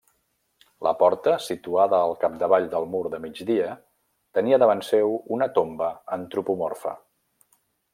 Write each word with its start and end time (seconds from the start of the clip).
La 0.87 0.93
porta, 1.01 1.33
situada 1.47 1.99
al 2.07 2.13
capdavall 2.23 2.65
del 2.73 2.89
mur 2.95 3.03
de 3.13 3.21
migdia 3.27 3.77
tenia 4.39 4.63
davant 4.67 4.85
seu 4.91 5.17
una 5.39 5.53
tomba 5.61 5.95
antropomorfa. 6.21 7.01